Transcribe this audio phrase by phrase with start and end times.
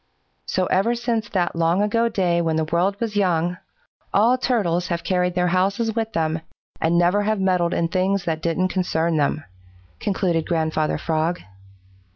[0.47, 3.57] "So ever since that long ago day when the world was young,
[4.11, 6.41] all Turtles have carried their houses with them
[6.81, 9.43] and never have meddled in things that don't concern them,"
[9.99, 11.41] concluded Grandfather Frog.